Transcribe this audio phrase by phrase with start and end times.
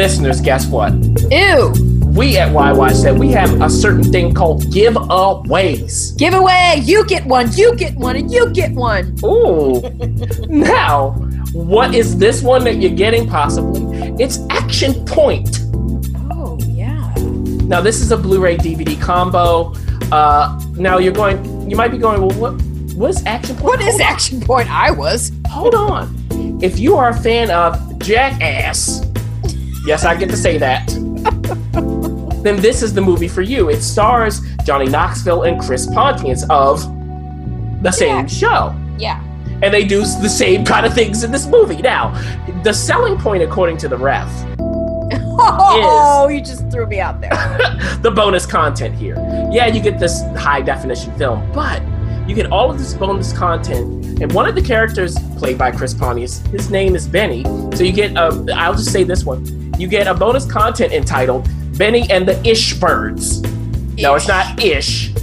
[0.00, 0.94] Listeners, guess what?
[1.30, 1.74] Ew.
[2.16, 6.16] We at Watch said we have a certain thing called giveaways.
[6.16, 6.80] Giveaway.
[6.82, 7.52] You get one.
[7.52, 8.16] You get one.
[8.16, 9.14] And you get one.
[9.22, 9.82] Ooh.
[10.48, 11.10] now,
[11.52, 13.82] what is this one that you're getting possibly?
[14.18, 15.60] It's Action Point.
[16.32, 17.12] Oh, yeah.
[17.66, 19.74] Now, this is a Blu ray DVD combo.
[20.10, 22.52] Uh, now, you're going, you might be going, well, what,
[22.94, 23.64] what is Action Point?
[23.66, 24.00] What is.
[24.00, 24.70] Action Point?
[24.70, 25.30] I was.
[25.50, 26.16] Hold on.
[26.62, 29.09] If you are a fan of Jackass,
[29.86, 30.86] yes, I get to say that,
[32.42, 33.68] then this is the movie for you.
[33.70, 36.80] It stars Johnny Knoxville and Chris Pontius of
[37.82, 38.26] the same Yeah.
[38.26, 38.74] show.
[38.98, 39.22] Yeah.
[39.62, 41.76] And they do the same kind of things in this movie.
[41.82, 42.12] Now,
[42.64, 44.28] the selling point, according to the ref,
[45.42, 47.30] Oh, you just threw me out there.
[48.02, 49.16] the bonus content here.
[49.50, 51.82] Yeah, you get this high definition film, but
[52.28, 54.20] you get all of this bonus content.
[54.22, 57.42] And one of the characters played by Chris Pontius, his name is Benny.
[57.74, 59.69] So you get, a, I'll just say this one.
[59.80, 61.48] You get a bonus content entitled
[61.78, 63.40] Benny and the Ish Birds.
[63.96, 65.14] No, it's not Ish.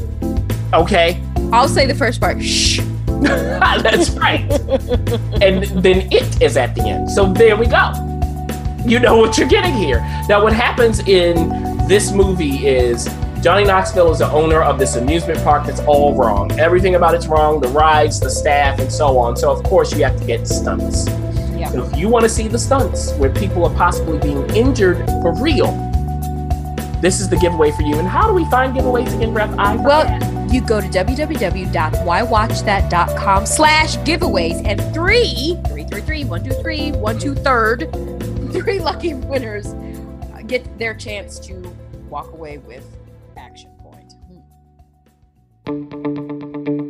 [0.73, 1.21] Okay?
[1.53, 2.41] I'll say the first part.
[2.41, 2.79] Shh.
[3.21, 4.51] That's right.
[5.43, 7.11] and then it is at the end.
[7.11, 7.91] So there we go.
[8.83, 9.99] You know what you're getting here.
[10.27, 13.05] Now, what happens in this movie is
[13.43, 16.51] Johnny Knoxville is the owner of this amusement park that's all wrong.
[16.59, 19.37] Everything about it's wrong the rides, the staff, and so on.
[19.37, 21.05] So, of course, you have to get stunts.
[21.67, 21.83] Yeah.
[21.83, 25.33] So, if you want to see the stunts where people are possibly being injured for
[25.41, 25.67] real,
[27.01, 27.97] this is the giveaway for you.
[27.97, 29.49] And how do we find giveaways again, Ref?
[29.57, 30.05] I Well,
[30.51, 37.19] you go to www.whywatchthat.com slash giveaways and three, three, three, three, one, two, three, one,
[37.19, 37.91] two, third,
[38.51, 39.75] three lucky winners
[40.47, 41.55] get their chance to
[42.09, 42.85] walk away with
[43.35, 44.13] Action Point.
[45.67, 46.86] You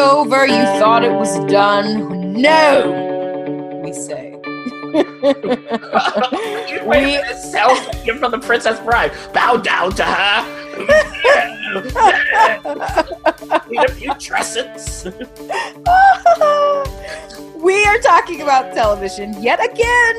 [0.00, 0.46] over.
[0.46, 2.32] You thought it was done.
[2.32, 4.30] No, we say.
[4.92, 5.04] we
[7.52, 9.12] sounds like from the Princess Bride.
[9.32, 10.42] Bow down to her.
[13.68, 15.04] Need a few tresses.
[17.62, 20.16] we are talking about television yet again.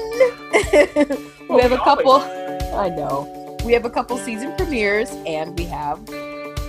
[1.49, 2.21] we oh, have a couple.
[2.75, 3.57] I know.
[3.65, 5.99] We have a couple season premieres and we have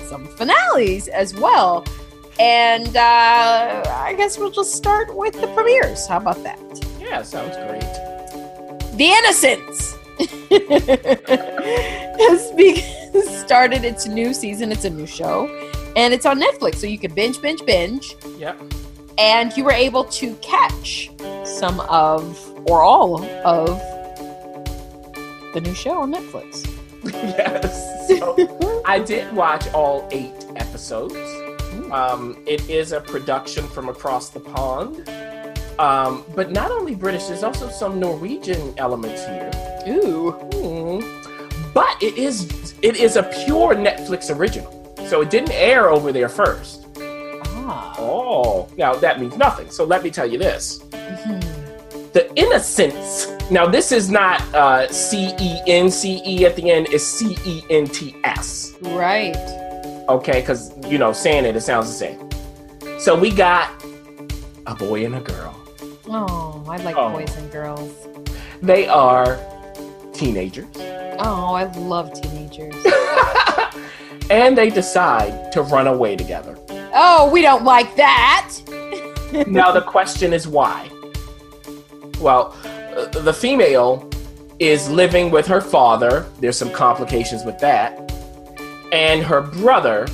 [0.09, 1.85] some finales as well.
[2.41, 6.07] And uh, I guess we'll just start with the premieres.
[6.07, 6.59] How about that?
[7.01, 7.83] Yeah, sounds great.
[8.97, 9.97] The Innocents
[12.21, 12.53] has
[13.41, 14.73] started its new season.
[14.73, 15.47] It's a new show,
[15.97, 18.17] and it's on Netflix, so you can binge, binge, binge.
[18.39, 18.61] Yep.
[19.19, 21.11] And you were able to catch
[21.45, 22.39] some of,
[22.69, 23.81] or all of,
[25.53, 26.67] the new show on Netflix.
[27.05, 28.09] yes.
[28.09, 31.15] So, I did watch all eight episodes.
[31.93, 35.09] Um, it is a production from across the pond.
[35.79, 39.51] Um, but not only British, there's also some Norwegian elements here.
[39.89, 40.31] Ooh.
[40.31, 41.73] Hmm.
[41.75, 44.95] But it is it is a pure Netflix original.
[45.07, 46.87] So it didn't air over there first.
[46.99, 47.95] Ah.
[47.99, 49.71] Oh, now that means nothing.
[49.71, 50.81] So let me tell you this.
[50.91, 52.13] Mhm.
[52.13, 53.29] The Innocents.
[53.51, 56.89] Now this is not uh, C E N C E at the end.
[56.91, 58.75] It's C E N T S.
[58.83, 59.62] Right.
[60.09, 62.29] Okay, because you know saying it, it sounds the same.
[63.01, 63.71] So we got
[64.67, 65.57] a boy and a girl.
[66.09, 67.11] Oh, I like Oh.
[67.11, 67.91] boys and girls.
[68.61, 69.39] They are
[70.13, 70.67] teenagers.
[71.19, 72.75] Oh, I love teenagers.
[74.31, 76.57] and they decide to run away together.
[76.95, 78.53] oh, we don't like that.
[79.47, 80.89] now the question is why?
[82.21, 82.57] Well,
[82.97, 84.09] uh, the female
[84.59, 86.27] is living with her father.
[86.41, 88.12] There's some complications with that.
[88.93, 90.07] And her brother,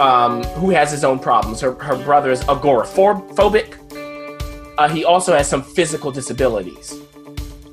[0.00, 1.60] um, who has his own problems.
[1.60, 3.76] Her, her brother is agoraphobic.
[4.78, 6.98] Uh, he also has some physical disabilities.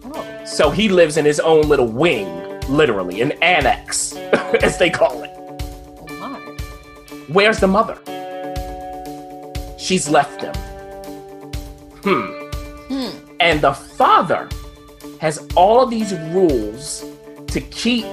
[0.04, 0.46] Oh.
[0.46, 4.16] So he lives in his own little wing, literally, an annex,
[4.62, 5.32] as they call it.
[5.38, 6.38] Oh my.
[7.28, 7.98] Where's the mother?
[9.78, 10.56] She's left them.
[12.04, 12.48] Hmm.
[12.94, 13.36] Hmm.
[13.40, 14.50] And the father
[15.20, 17.06] has all of these rules
[17.48, 18.06] to keep,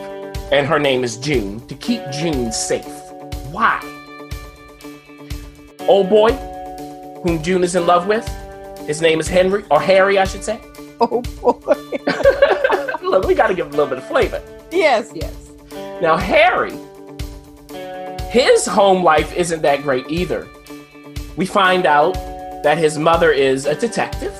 [0.52, 2.84] and her name is June, to keep June safe.
[3.50, 3.80] Why?
[5.88, 6.32] Old boy,
[7.22, 8.26] whom June is in love with,
[8.86, 10.60] his name is Henry, or Harry, I should say.
[11.00, 11.74] Oh boy.
[13.02, 14.40] Look, we gotta give him a little bit of flavor.
[14.70, 15.34] yes, yes.
[16.00, 16.72] Now, Harry,
[18.30, 20.46] his home life isn't that great either.
[21.36, 22.14] We find out
[22.62, 24.34] that his mother is a detective,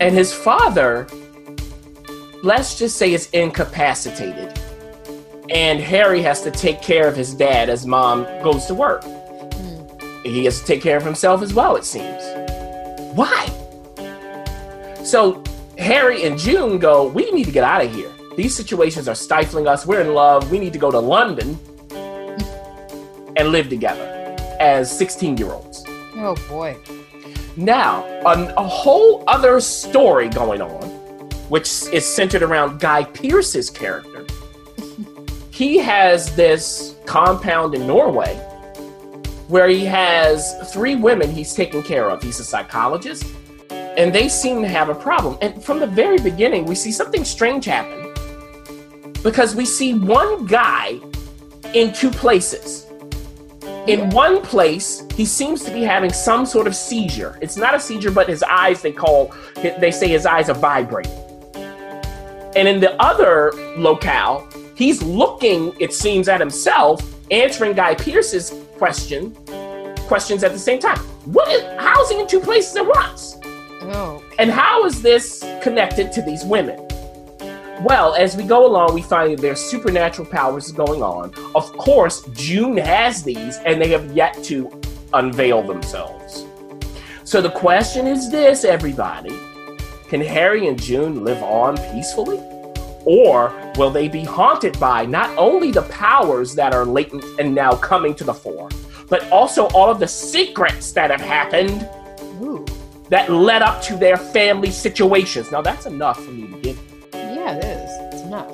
[0.00, 1.08] and his father,
[2.44, 4.58] let's just say, is incapacitated.
[5.50, 9.02] And Harry has to take care of his dad as mom goes to work.
[9.02, 10.24] Mm.
[10.24, 12.22] He has to take care of himself as well, it seems.
[13.14, 13.46] Why?
[15.04, 15.42] So
[15.78, 18.10] Harry and June go, We need to get out of here.
[18.36, 19.84] These situations are stifling us.
[19.84, 20.50] We're in love.
[20.50, 21.58] We need to go to London
[23.36, 25.84] and live together as 16 year olds.
[26.16, 26.76] Oh boy.
[27.56, 30.88] Now, a whole other story going on,
[31.50, 34.11] which is centered around Guy Pearce's character.
[35.62, 38.34] He has this compound in Norway
[39.46, 42.20] where he has three women he's taking care of.
[42.20, 43.24] He's a psychologist,
[43.70, 45.38] and they seem to have a problem.
[45.40, 48.12] And from the very beginning, we see something strange happen
[49.22, 50.98] because we see one guy
[51.74, 52.86] in two places.
[53.86, 57.38] In one place, he seems to be having some sort of seizure.
[57.40, 59.32] It's not a seizure, but his eyes, they call,
[59.62, 61.12] they say his eyes are vibrating.
[62.56, 69.34] And in the other locale, he's looking, it seems, at himself, answering Guy Pearce's question,
[70.06, 70.98] questions at the same time.
[71.24, 71.62] What is,
[72.10, 73.36] he in two places at once?
[73.44, 74.22] Oh.
[74.38, 76.86] And how is this connected to these women?
[77.84, 81.32] Well, as we go along, we find that there's supernatural powers going on.
[81.54, 84.70] Of course, June has these, and they have yet to
[85.12, 86.44] unveil themselves.
[87.24, 89.36] So the question is this, everybody
[90.08, 92.38] Can Harry and June live on peacefully?
[93.04, 97.74] Or will they be haunted by not only the powers that are latent and now
[97.76, 98.68] coming to the fore,
[99.08, 101.88] but also all of the secrets that have happened
[102.42, 102.64] Ooh.
[103.08, 105.50] that led up to their family situations?
[105.50, 106.78] Now, that's enough for me to give.
[107.12, 108.14] Yeah, it is.
[108.14, 108.50] It's enough.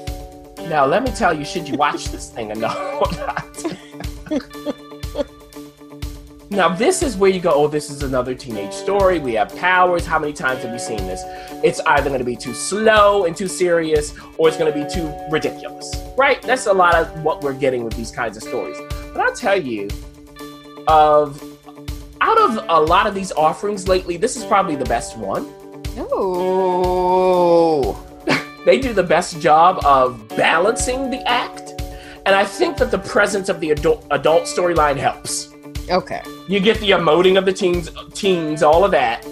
[0.69, 4.75] Now, let me tell you, should you watch this thing no- or not?
[6.51, 9.19] now, this is where you go, oh, this is another teenage story.
[9.19, 10.07] We have powers.
[10.07, 11.23] How many times have we seen this?
[11.63, 14.89] It's either going to be too slow and too serious, or it's going to be
[14.89, 16.41] too ridiculous, right?
[16.41, 18.79] That's a lot of what we're getting with these kinds of stories.
[19.13, 19.89] But I'll tell you,
[20.87, 21.43] of
[22.23, 25.53] out of a lot of these offerings lately, this is probably the best one.
[25.99, 27.93] Oh.
[28.65, 31.73] they do the best job of balancing the act.
[32.25, 35.53] And I think that the presence of the adult, adult storyline helps.
[35.91, 36.23] Okay.
[36.49, 39.27] You get the emoting of the teens, teens, all of that.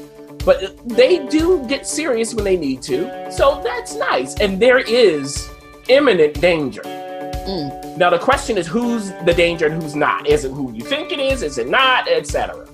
[0.45, 3.33] But they do get serious when they need to.
[3.33, 4.39] So that's nice.
[4.39, 5.49] And there is
[5.89, 6.83] imminent danger.
[6.83, 7.97] Mm.
[7.97, 10.27] Now the question is who's the danger and who's not?
[10.27, 11.43] Is it who you think it is?
[11.43, 12.07] Is it not?
[12.07, 12.69] Etc.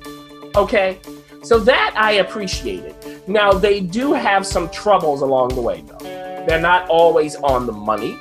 [0.56, 0.98] Okay?
[1.44, 2.96] So that I appreciated.
[3.28, 5.98] Now they do have some troubles along the way though.
[6.48, 8.18] They're not always on the money.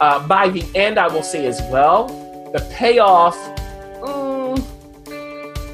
[0.00, 2.08] Uh, by the end, I will say as well,
[2.52, 3.36] the payoff,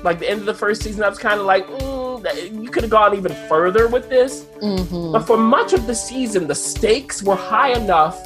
[0.03, 2.83] like the end of the first season, I was kind of like, mm, you could
[2.83, 4.45] have gone even further with this.
[4.61, 5.13] Mm-hmm.
[5.13, 8.23] But for much of the season, the stakes were high enough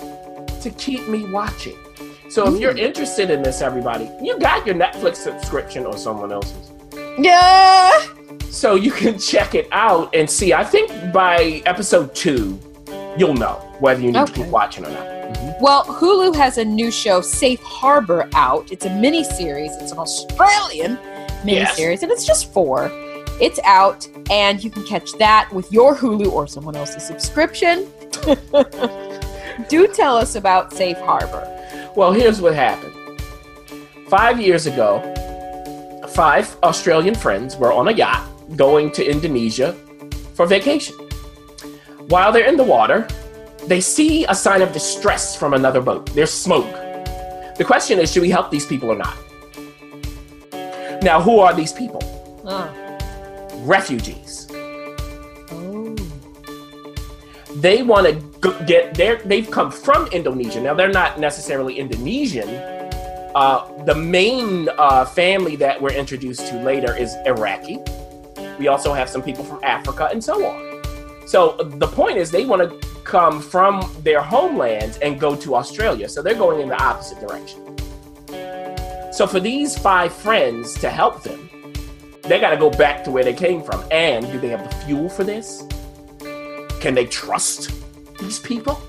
[0.62, 1.76] to keep me watching.
[2.28, 6.72] So if you're interested in this, everybody, you got your Netflix subscription or someone else's.
[7.18, 7.92] Yeah.
[8.50, 10.52] So you can check it out and see.
[10.52, 12.58] I think by episode two,
[13.16, 15.06] you'll know whether you need to keep watching or not.
[15.06, 15.60] Mhm.
[15.60, 18.70] Well, Hulu has a new show, Safe Harbor, out.
[18.70, 19.72] It's a mini series.
[19.76, 20.98] It's an Australian
[21.44, 22.02] mini Yes.
[22.02, 22.90] and it's just four.
[23.40, 27.86] It's out, and you can catch that with your Hulu or someone else's subscription.
[29.68, 31.44] Do tell us about Safe Harbor.
[31.96, 32.94] Well, here's what happened.
[34.08, 35.00] Five years ago,
[36.08, 39.72] five Australian friends were on a yacht going to Indonesia
[40.34, 40.94] for vacation.
[42.08, 43.06] While they're in the water,
[43.66, 46.06] they see a sign of distress from another boat.
[46.14, 46.70] There's smoke.
[47.56, 49.16] The question is should we help these people or not?
[51.06, 52.00] Now, who are these people?
[52.44, 52.66] Oh.
[53.62, 54.48] Refugees.
[55.52, 55.94] Oh.
[57.54, 58.08] they want
[58.42, 62.48] to get there they've come from indonesia now they're not necessarily indonesian
[63.36, 67.78] uh, the main uh, family that we're introduced to later is iraqi
[68.58, 70.82] we also have some people from africa and so on
[71.26, 76.08] so the point is they want to come from their homelands and go to australia
[76.08, 77.62] so they're going in the opposite direction
[79.16, 81.48] so for these five friends to help them
[82.22, 84.76] they got to go back to where they came from and do they have the
[84.84, 85.66] fuel for this
[86.80, 87.72] can they trust
[88.18, 88.80] these people?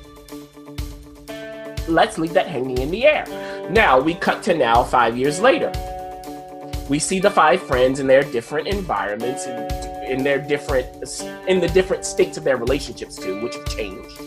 [1.87, 3.25] Let's leave that hanging in the air.
[3.71, 5.71] Now we cut to now, five years later.
[6.89, 9.71] We see the five friends in their different environments, and
[10.05, 10.87] in their different,
[11.47, 14.21] in the different states of their relationships too, which have changed.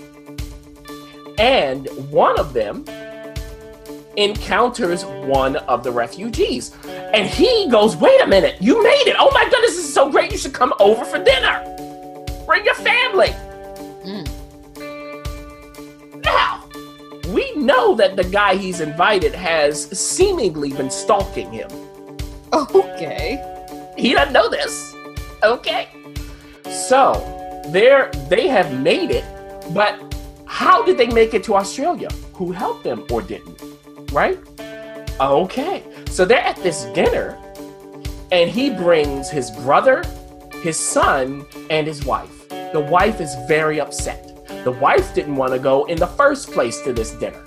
[1.39, 2.85] And one of them
[4.21, 9.17] encounters one of the refugees, and he goes, "Wait a minute, you made it!
[9.19, 10.31] Oh my goodness, this is so great!
[10.33, 11.63] You should come over for dinner.
[12.47, 13.35] Bring your family."
[14.05, 14.27] Mm.
[16.25, 16.65] Now,
[17.33, 21.71] we know that the guy he's invited has seemingly been stalking him.
[22.53, 23.45] Okay.
[23.97, 24.95] He doesn't know this.
[25.43, 25.89] Okay.
[26.65, 27.15] So
[27.69, 29.25] they're they have made it,
[29.73, 29.99] but
[30.47, 32.09] how did they make it to Australia?
[32.35, 33.70] Who helped them or didn't?
[34.13, 34.39] Right?
[35.21, 35.85] Okay.
[36.11, 37.39] So they're at this dinner,
[38.33, 40.03] and he brings his brother,
[40.63, 42.49] his son, and his wife.
[42.49, 44.27] The wife is very upset.
[44.65, 47.43] The wife didn't want to go in the first place to this dinner.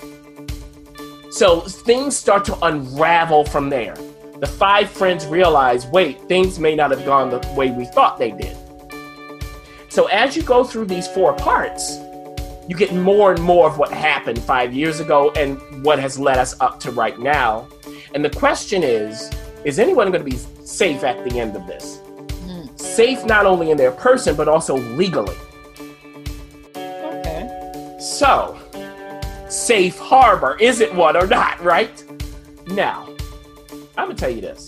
[1.32, 3.96] So things start to unravel from there.
[4.40, 8.32] The five friends realize wait, things may not have gone the way we thought they
[8.32, 8.58] did.
[9.90, 11.98] So as you go through these four parts,
[12.68, 16.38] you get more and more of what happened five years ago and what has led
[16.38, 17.68] us up to right now.
[18.14, 19.30] And the question is
[19.66, 22.00] is anyone going to be safe at the end of this?
[22.46, 22.80] Mm.
[22.80, 25.36] Safe not only in their person, but also legally.
[26.76, 27.98] Okay.
[28.00, 28.60] So,
[29.48, 32.04] safe harbor, is it one or not, right?
[32.68, 33.08] Now,
[33.98, 34.68] I'm going to tell you this.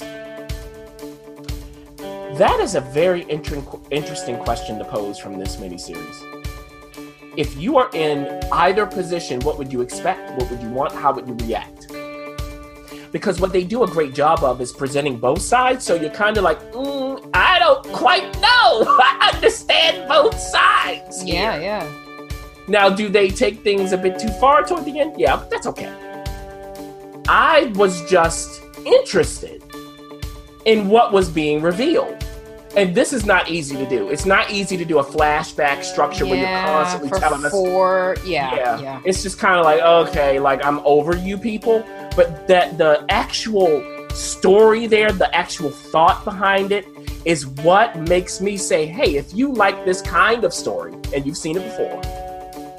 [2.38, 6.45] That is a very inter- interesting question to pose from this miniseries.
[7.38, 10.32] If you are in either position, what would you expect?
[10.40, 10.94] What would you want?
[10.94, 11.88] How would you react?
[13.12, 16.38] Because what they do a great job of is presenting both sides, so you're kind
[16.38, 18.86] of like, mm, I don't quite know.
[19.00, 21.22] I understand both sides.
[21.22, 21.92] here." Yeah, yeah.
[22.68, 25.20] Now, do they take things a bit too far toward the end?
[25.20, 25.94] Yeah, but that's okay.
[27.28, 29.62] I was just interested
[30.66, 32.25] in what was being revealed.
[32.78, 34.10] And this is not easy to do.
[34.10, 37.52] It's not easy to do a flashback structure where you're constantly telling us.
[37.52, 38.18] four.
[38.26, 39.02] Yeah, yeah.
[39.06, 41.86] It's just kind of like, okay, like I'm over you people.
[42.16, 46.86] But that the actual story there, the actual thought behind it,
[47.24, 51.38] is what makes me say, hey, if you like this kind of story and you've
[51.38, 52.02] seen it before,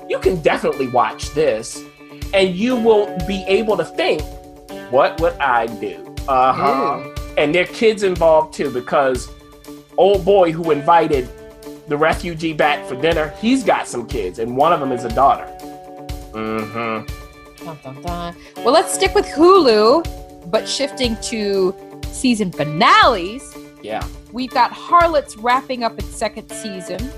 [0.08, 1.82] you can definitely watch this
[2.32, 4.22] and you will be able to think,
[4.90, 6.14] what would I do?
[6.28, 7.14] Uh huh.
[7.38, 9.28] And there are kids involved too because
[9.96, 11.28] old boy who invited
[11.88, 15.08] the refugee back for dinner, he's got some kids and one of them is a
[15.10, 15.46] daughter.
[16.32, 17.64] Mm hmm.
[17.64, 18.36] Dun, dun, dun.
[18.58, 21.74] Well, let's stick with Hulu, but shifting to
[22.12, 23.56] season finales.
[23.82, 24.06] Yeah.
[24.32, 27.10] We've got Harlots wrapping up its second season.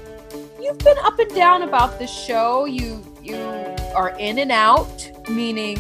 [0.61, 2.65] You've been up and down about this show.
[2.65, 3.37] You you
[3.95, 5.79] are in and out, meaning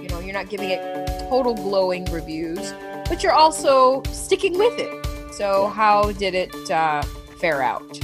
[0.00, 2.72] you know you're not giving it total glowing reviews,
[3.08, 5.01] but you're also sticking with it.
[5.32, 7.02] So how did it uh,
[7.40, 7.98] fare out?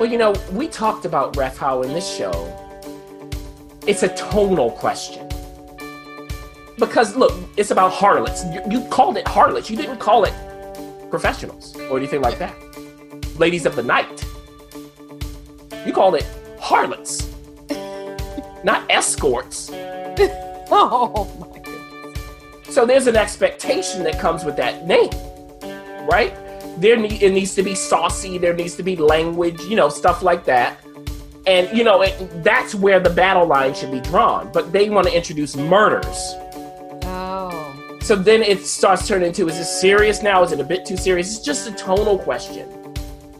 [0.00, 2.32] Well, you know, we talked about Ref how in this show,
[3.86, 5.28] it's a tonal question.
[6.78, 8.44] Because look, it's about harlots.
[8.46, 9.70] You, you called it harlots.
[9.70, 10.34] You didn't call it
[11.08, 12.54] professionals or anything like that.
[13.38, 14.24] Ladies of the night.
[15.86, 16.26] You called it
[16.60, 17.32] harlots,
[18.64, 19.70] not escorts.
[20.68, 22.74] Oh my goodness!
[22.74, 25.10] So there's an expectation that comes with that name,
[26.08, 26.34] right?
[26.78, 28.38] There need, it needs to be saucy.
[28.38, 30.78] There needs to be language, you know, stuff like that.
[31.46, 34.50] And you know, it, that's where the battle line should be drawn.
[34.52, 36.34] But they want to introduce murders.
[37.04, 40.42] Oh, So then it starts turning into: is this serious now?
[40.42, 41.34] Is it a bit too serious?
[41.34, 42.68] It's just a tonal question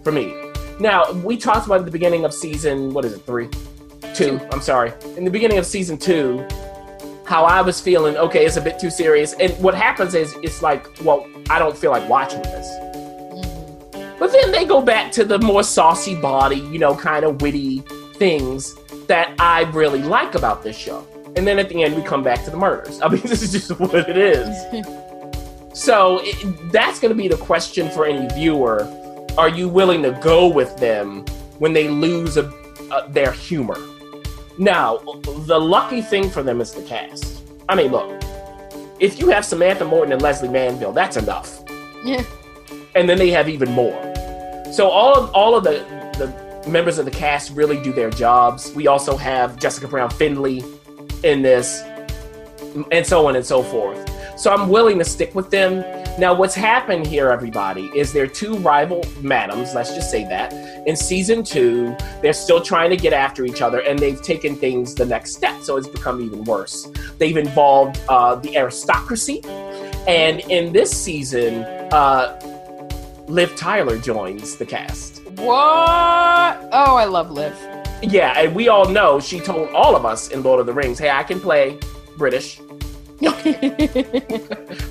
[0.03, 0.33] for me.
[0.79, 2.95] Now we talked about at the beginning of season.
[2.95, 3.27] What is it?
[3.27, 3.49] Three,
[4.15, 4.41] two.
[4.53, 4.93] I'm sorry.
[5.17, 6.47] In the beginning of season two,
[7.25, 8.17] how I was feeling.
[8.17, 9.33] Okay, it's a bit too serious.
[9.35, 12.76] And what happens is, it's like, well, I don't feel like watching this.
[14.27, 17.79] But then they go back to the more saucy body, you know, kind of witty
[18.15, 18.75] things
[19.07, 21.07] that I really like about this show.
[21.37, 23.01] And then at the end, we come back to the murders.
[23.03, 24.85] I mean, this is just what it is.
[25.75, 28.89] So it, that's going to be the question for any viewer.
[29.37, 31.27] Are you willing to go with them
[31.59, 32.51] when they lose a,
[32.91, 33.77] a, their humor?
[34.59, 37.43] Now, the lucky thing for them is the cast.
[37.69, 38.23] I mean, look,
[39.01, 41.63] if you have Samantha Morton and Lesley Manville, that's enough.
[42.03, 42.25] yeah.
[42.95, 44.16] And then they have even more.
[44.77, 45.87] So all of, all of the,
[46.19, 48.75] the members of the cast really do their jobs.
[48.75, 50.63] We also have Jessica Brown Findlay
[51.25, 51.81] in this,
[52.93, 54.07] and so on and so forth.
[54.39, 55.81] So I'm willing to stick with them.
[56.21, 60.53] Now, what's happened here, everybody, is they're two rival madams, let's just say that.
[60.87, 64.95] In season two, they're still trying to get after each other, and they've taken things
[64.95, 66.87] the next step, so it's become even worse.
[67.17, 69.41] They've involved uh, the aristocracy,
[70.07, 71.63] and in this season,
[71.95, 72.56] uh,
[73.29, 75.23] Liv Tyler joins the cast.
[75.37, 75.47] What?
[76.73, 77.57] Oh, I love Liv.
[78.03, 80.99] Yeah, and we all know she told all of us in Lord of the Rings,
[80.99, 81.79] hey, I can play
[82.17, 82.61] British.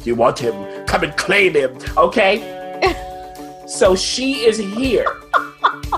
[0.04, 2.54] You want him, come and claim him, okay?
[3.68, 5.20] so she is here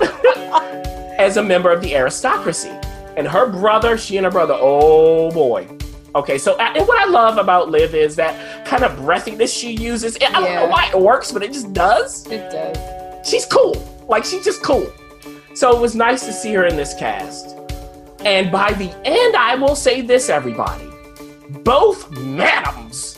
[1.18, 2.72] as a member of the aristocracy.
[3.16, 5.66] And her brother, she and her brother, oh boy,
[6.18, 9.70] Okay, so uh, and what I love about Liv is that kind of breathiness she
[9.70, 10.16] uses.
[10.16, 12.26] I don't know why it works, but it just does.
[12.26, 13.28] It does.
[13.28, 13.76] She's cool.
[14.08, 14.92] Like she's just cool.
[15.54, 17.56] So it was nice to see her in this cast.
[18.24, 20.88] And by the end, I will say this, everybody.
[21.62, 23.16] Both madams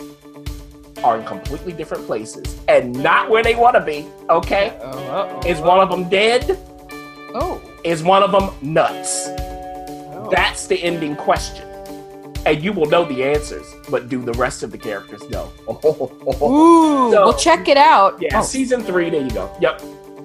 [1.03, 4.07] are in completely different places and not where they want to be.
[4.29, 4.79] Okay?
[4.83, 5.49] Oh, uh-oh.
[5.49, 6.59] Is one of them dead?
[7.35, 7.63] Oh.
[7.83, 9.29] Is one of them nuts?
[9.31, 10.29] oh.
[10.31, 11.70] That's the ending question.
[12.47, 15.53] And you will know the answers, but do the rest of the characters know?
[16.43, 17.11] Ooh.
[17.13, 18.17] So- well, check it out.
[18.21, 19.55] yeah, Oh, season three, there you go.
[19.61, 19.83] Yep.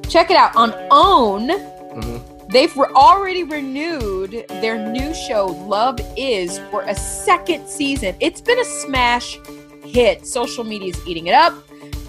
[0.08, 1.50] check it out on OWN.
[1.50, 2.22] Mhm.
[2.50, 8.16] They've re- already renewed their new show, Love Is, for a second season.
[8.20, 9.40] It's been a smash
[9.84, 10.26] hit.
[10.28, 11.54] Social media is eating it up.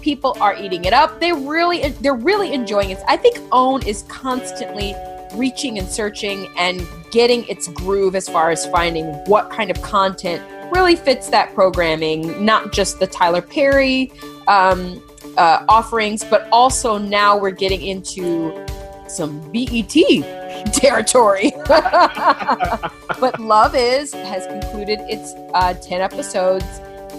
[0.01, 1.19] People are eating it up.
[1.19, 2.99] They really, they're really enjoying it.
[3.07, 4.93] I think OWN is constantly
[5.33, 10.41] reaching and searching and getting its groove as far as finding what kind of content
[10.71, 14.11] really fits that programming, not just the Tyler Perry
[14.47, 15.01] um,
[15.37, 18.65] uh, offerings, but also now we're getting into
[19.07, 19.89] some BET
[20.73, 21.51] territory.
[21.67, 26.65] but Love Is has concluded its uh, 10 episodes,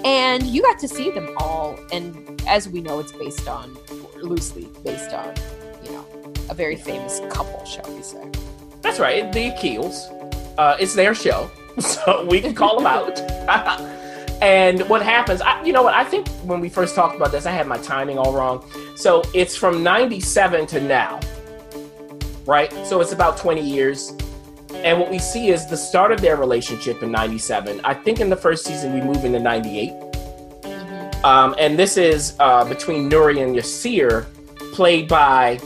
[0.05, 1.79] and you got to see them all.
[1.93, 3.77] And as we know, it's based on,
[4.17, 5.35] loosely based on,
[6.50, 8.25] a very famous couple, shall we say.
[8.83, 10.14] That's right, the Akils.
[10.57, 13.19] Uh, it's their show, so we can call them out.
[14.43, 17.47] and what happens, I, you know what, I think when we first talked about this,
[17.47, 18.64] I had my timing all wrong.
[18.97, 21.21] So it's from 97 to now,
[22.47, 22.73] right?
[22.87, 24.12] So it's about 20 years.
[24.75, 27.81] And what we see is the start of their relationship in 97.
[27.85, 29.93] I think in the first season, we move into 98.
[31.25, 34.26] Um, and this is uh, between Nuri and Yasir,
[34.73, 35.59] played by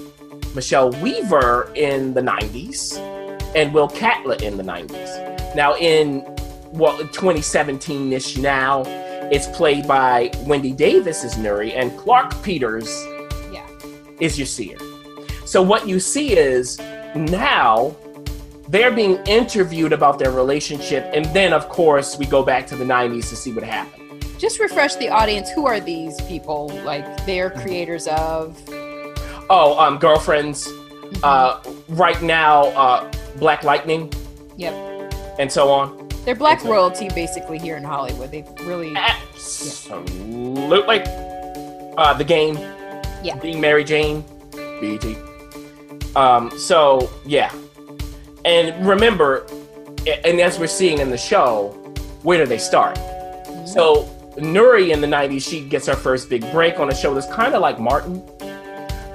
[0.55, 2.99] Michelle Weaver in the 90s
[3.55, 5.55] and Will Catlett in the 90s.
[5.55, 6.25] Now, in
[6.73, 8.83] well, 2017 ish now,
[9.31, 13.05] it's played by Wendy Davis as Nuri and Clarke Peters
[13.53, 13.67] Yeah.
[14.21, 14.81] is Yasir.
[15.47, 16.79] So, what you see is
[17.15, 17.95] now
[18.69, 22.85] they're being interviewed about their relationship, and then, of course, we go back to the
[22.85, 24.25] 90s to see what happened.
[24.39, 25.51] Just refresh the audience.
[25.51, 26.69] Who are these people?
[26.85, 27.61] Like, they're mm-hmm.
[27.61, 28.57] creators of.
[29.51, 30.69] Oh, um, girlfriends.
[31.23, 34.11] Uh, right now, uh, Black Lightning,
[34.57, 34.73] Yep.
[35.39, 36.09] and so on.
[36.25, 36.73] They're black Exactly.
[36.77, 38.31] royalty basically here in Hollywood.
[38.31, 38.95] They've really.
[38.97, 41.03] Absolutely.
[41.99, 42.57] Uh, the game.
[43.23, 43.37] Yeah.
[43.37, 44.25] Being Mary Jane.
[44.81, 45.05] BET.
[46.17, 47.53] Um, so, yeah.
[48.45, 49.47] And remember,
[50.25, 51.69] and as we're seeing in the show,
[52.23, 52.97] where do they start?
[53.67, 57.33] So, Nuri in the 90s, she gets her first big break on a show that's
[57.33, 58.23] kind of like Martin.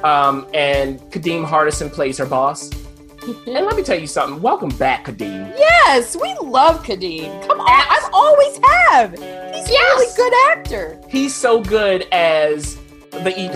[0.04, 2.70] Um, and Kadeem Hardison plays her boss.
[3.28, 4.42] And let me tell you something.
[4.42, 5.54] Welcome back, Kadeem.
[5.58, 7.46] Yes, we love Kadeem.
[7.46, 8.58] Come on, I've always
[8.90, 9.12] have.
[9.12, 11.02] He's a really good actor.
[11.10, 12.78] he's so good as
[13.12, 13.56] the EP,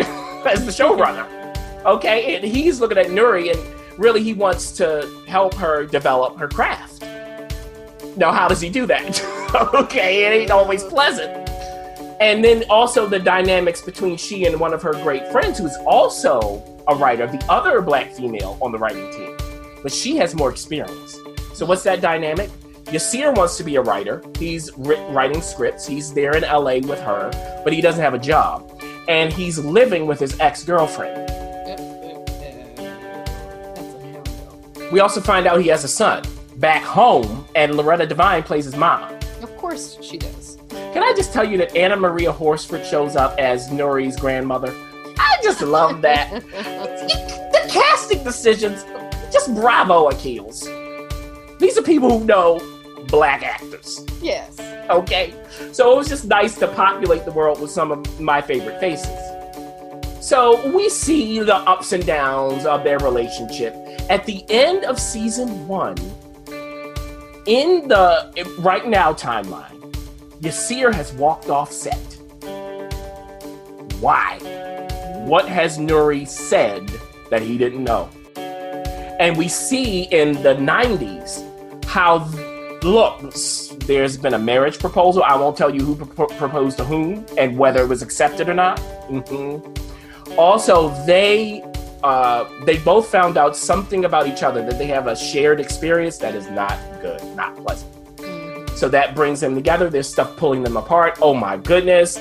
[0.46, 1.28] as the showrunner.
[1.84, 3.60] Okay, and he's looking at Nuri, and
[3.96, 7.02] really he wants to help her develop her craft.
[8.16, 9.70] Now, how does he do that?
[9.74, 11.41] okay, it ain't always pleasant.
[12.22, 16.62] And then also the dynamics between she and one of her great friends, who's also
[16.86, 19.36] a writer, the other black female on the writing team,
[19.82, 21.18] but she has more experience.
[21.52, 22.48] So, what's that dynamic?
[22.84, 24.22] Yasir wants to be a writer.
[24.38, 25.84] He's writing scripts.
[25.84, 27.28] He's there in LA with her,
[27.64, 28.80] but he doesn't have a job.
[29.08, 31.28] And he's living with his ex girlfriend.
[34.92, 36.22] We also find out he has a son
[36.58, 39.12] back home, and Loretta Devine plays his mom.
[39.42, 40.41] Of course she does.
[40.92, 44.74] Can I just tell you that Anna Maria Horsford shows up as Nuri's grandmother?
[45.18, 46.30] I just love that.
[46.32, 48.84] the casting decisions,
[49.32, 50.68] just bravo, Akils.
[51.58, 52.60] These are people who know
[53.08, 54.04] black actors.
[54.20, 54.58] Yes.
[54.90, 55.32] Okay.
[55.72, 59.10] So it was just nice to populate the world with some of my favorite faces.
[60.20, 63.74] So we see the ups and downs of their relationship.
[64.10, 65.96] At the end of season one,
[67.46, 69.71] in the right now timeline,
[70.42, 71.96] Yasir has walked off set.
[74.00, 74.38] Why?
[75.24, 76.90] What has Nuri said
[77.30, 78.10] that he didn't know?
[79.20, 81.48] And we see in the 90s
[81.84, 82.28] how
[82.82, 83.20] look,
[83.86, 85.22] there's been a marriage proposal.
[85.22, 88.54] I won't tell you who pro- proposed to whom and whether it was accepted or
[88.54, 88.78] not.
[89.08, 89.62] Mhm.
[90.36, 91.62] Also, they
[92.02, 96.18] uh, they both found out something about each other that they have a shared experience
[96.18, 98.01] that is not good, not pleasant.
[98.82, 99.88] So that brings them together.
[99.88, 101.20] There's stuff pulling them apart.
[101.22, 102.16] Oh my goodness.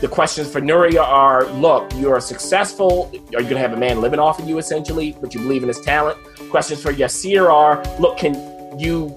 [0.00, 3.08] The questions for Nuria are look, you are successful.
[3.14, 5.62] Are you going to have a man living off of you essentially, but you believe
[5.62, 6.18] in his talent?
[6.50, 8.34] Questions for Yasir are look, can
[8.76, 9.16] you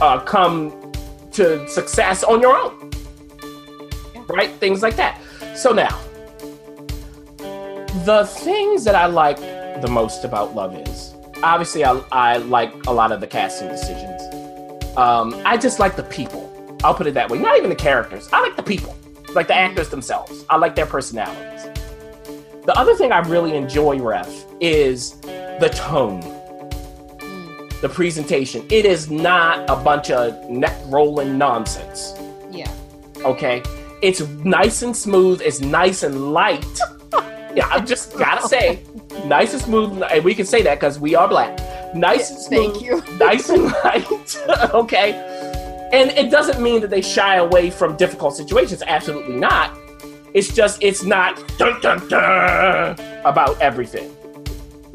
[0.00, 0.92] uh, come
[1.32, 2.92] to success on your own.
[4.28, 4.52] Right?
[4.60, 5.20] Things like that.
[5.56, 6.00] So now,
[8.04, 9.38] the things that I like
[9.82, 14.11] the most about Love is obviously I, I like a lot of the casting decisions.
[14.96, 16.48] Um, I just like the people.
[16.84, 17.38] I'll put it that way.
[17.38, 18.28] Not even the characters.
[18.32, 18.96] I like the people,
[19.34, 20.44] like the actors themselves.
[20.50, 21.66] I like their personalities.
[22.66, 26.20] The other thing I really enjoy, Ref, is the tone,
[27.80, 28.64] the presentation.
[28.70, 32.14] It is not a bunch of neck rolling nonsense.
[32.50, 32.70] yeah.
[33.24, 33.62] Okay,
[34.02, 35.40] it's nice and smooth.
[35.42, 36.64] It's nice and light.
[37.54, 38.82] yeah, I just gotta say,
[39.24, 40.02] nice and smooth.
[40.10, 41.58] And we can say that because we are black.
[41.94, 42.72] Nice and smooth.
[42.72, 43.02] Thank you.
[43.18, 44.36] nice and light.
[44.74, 45.88] okay.
[45.92, 48.82] And it doesn't mean that they shy away from difficult situations.
[48.86, 49.76] Absolutely not.
[50.32, 54.10] It's just, it's not dun, dun, dun, about everything.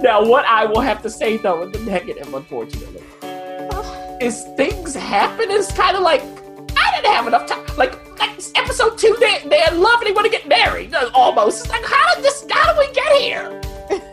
[0.00, 3.02] now, what I will have to say, though, in the negative, unfortunately,
[4.26, 5.50] is things happen.
[5.50, 7.66] It's kind of like, I didn't have enough time.
[7.76, 10.94] Like, like episode two, they, they're in love and they want to get married.
[11.12, 11.66] Almost.
[11.66, 13.60] It's like, how did this, how did we get here?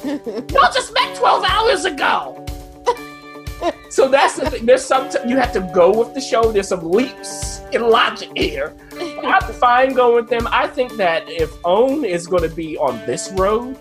[0.04, 2.46] Y'all just met 12 hours ago.
[3.90, 4.66] so that's the thing.
[4.66, 6.52] There's some, you have to go with the show.
[6.52, 8.74] There's some leaps in logic here.
[9.24, 10.48] I'm fine going with them.
[10.52, 13.78] I think that if OWN is going to be on this road,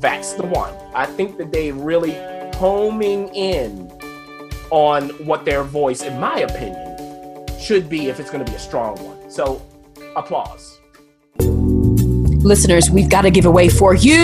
[0.00, 0.74] that's the one.
[0.94, 2.14] I think that they really
[2.56, 3.90] homing in
[4.70, 8.60] on what their voice, in my opinion, should be if it's going to be a
[8.60, 9.30] strong one.
[9.30, 9.62] So,
[10.16, 10.69] applause.
[12.42, 14.16] Listeners, we've got a giveaway for you.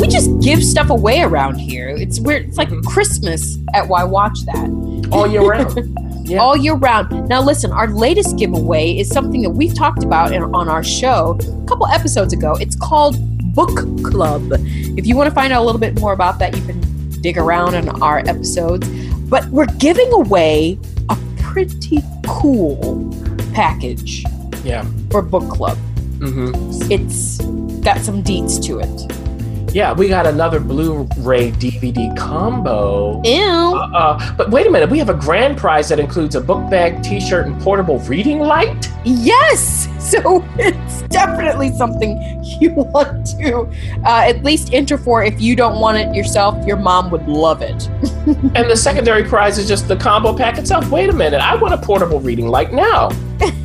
[0.00, 1.88] We just give stuff away around here.
[1.90, 2.46] It's weird.
[2.48, 5.08] It's like Christmas at Why Watch That.
[5.12, 5.96] All year round.
[6.22, 6.38] Yeah.
[6.38, 7.28] all year round.
[7.28, 11.36] Now, listen, our latest giveaway is something that we've talked about in, on our show
[11.40, 12.54] a couple episodes ago.
[12.60, 13.16] It's called
[13.52, 14.52] Book Club.
[14.52, 16.80] If you want to find out a little bit more about that, you can
[17.20, 18.86] dig around in our episodes.
[19.28, 21.98] But we're giving away a pretty
[22.28, 23.12] cool
[23.52, 24.22] package
[24.62, 24.84] Yeah.
[25.10, 25.76] for Book Club.
[26.20, 26.92] Mm-hmm.
[26.92, 27.38] It's
[27.80, 29.74] got some deets to it.
[29.74, 33.22] Yeah, we got another Blu-ray DVD combo.
[33.22, 33.40] Ew.
[33.40, 37.04] Uh, but wait a minute, we have a grand prize that includes a book bag,
[37.04, 38.90] T-shirt, and portable reading light.
[39.04, 39.86] Yes!
[40.10, 43.70] So it's definitely something you want to
[44.04, 45.22] uh, at least enter for.
[45.22, 47.88] If you don't want it yourself, your mom would love it.
[48.56, 50.90] And the secondary prize is just the combo pack itself.
[50.90, 53.10] Wait a minute, I want a portable reading light now.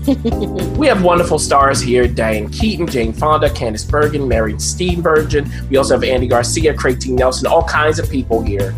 [0.77, 5.69] we have wonderful stars here: Diane Keaton, Jane Fonda, Candice Bergen, Marion Steenburgen.
[5.69, 7.11] We also have Andy Garcia, Craig T.
[7.11, 8.73] Nelson, all kinds of people here.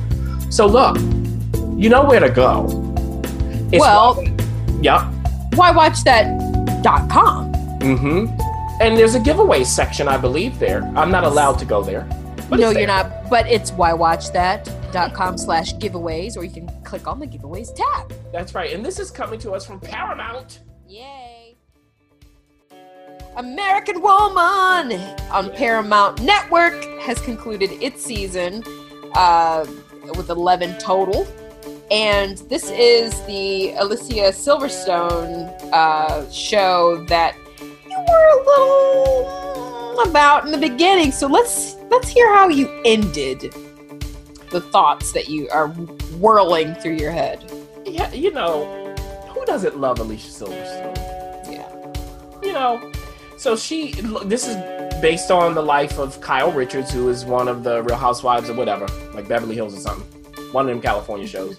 [0.50, 0.98] So look,
[1.78, 2.65] you know where to go.
[3.72, 4.24] It's Well-
[4.82, 5.02] Yep.
[5.56, 7.52] Why watch that.com?
[7.80, 8.82] Mm-hmm.
[8.82, 10.84] And there's a giveaway section, I believe, there.
[10.96, 12.08] I'm not allowed to go there.
[12.52, 13.30] No, you're not.
[13.30, 18.13] But it's whywatchthat.com slash giveaways, or you can click on the giveaways tab.
[18.32, 18.72] That's right.
[18.72, 20.60] And this is coming to us from Paramount.
[20.88, 21.58] Yay.
[23.36, 24.93] American Woman
[25.32, 28.63] on Paramount Network has concluded its season
[29.13, 29.65] uh,
[30.15, 31.28] with 11 total.
[31.91, 40.52] And this is the Alicia Silverstone uh, show that you were a little about in
[40.52, 41.12] the beginning.
[41.12, 43.54] So let's let's hear how you ended
[44.52, 45.67] the thoughts that you are
[46.19, 47.52] whirling through your head.
[47.86, 48.87] Yeah, you know,
[49.48, 50.96] doesn't love Alicia Silverstone?
[51.50, 51.68] Yeah.
[52.44, 52.92] You know,
[53.38, 53.94] so she,
[54.26, 54.56] this is
[55.02, 58.54] based on the life of Kyle Richards, who is one of the Real Housewives or
[58.54, 60.06] whatever, like Beverly Hills or something,
[60.52, 61.58] one of them California shows.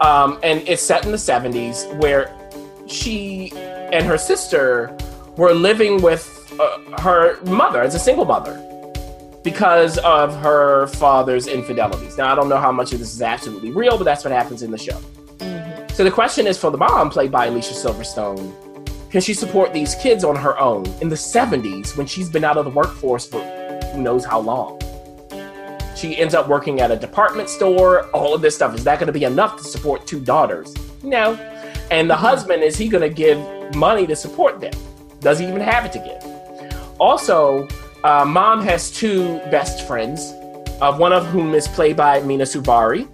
[0.00, 2.34] Um, and it's set in the 70s where
[2.86, 4.96] she and her sister
[5.36, 8.62] were living with uh, her mother as a single mother
[9.44, 12.18] because of her father's infidelities.
[12.18, 14.62] Now, I don't know how much of this is absolutely real, but that's what happens
[14.62, 14.98] in the show.
[15.96, 18.52] So the question is for the mom, played by Alicia Silverstone,
[19.10, 22.58] can she support these kids on her own in the 70s when she's been out
[22.58, 23.40] of the workforce for
[23.94, 24.78] who knows how long?
[25.96, 28.74] She ends up working at a department store, all of this stuff.
[28.74, 30.74] Is that going to be enough to support two daughters?
[31.02, 31.32] No.
[31.90, 33.38] And the husband, is he going to give
[33.74, 34.74] money to support them?
[35.20, 37.00] Does he even have it to give?
[37.00, 37.66] Also,
[38.04, 40.34] uh, mom has two best friends,
[40.82, 43.08] uh, one of whom is played by Mina Suvari.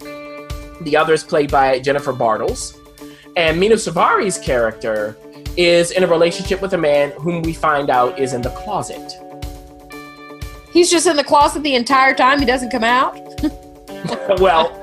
[0.84, 2.78] The other is played by Jennifer Bartels.
[3.36, 5.16] And Mina Suvari's character
[5.56, 9.12] is in a relationship with a man whom we find out is in the closet.
[10.72, 12.38] He's just in the closet the entire time.
[12.40, 13.14] He doesn't come out.
[14.40, 14.78] well,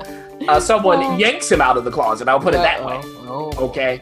[0.48, 1.16] uh, someone Oh.
[1.18, 2.28] yanks him out of the closet.
[2.28, 3.00] I'll put it that way.
[3.28, 4.00] Oh, Okay.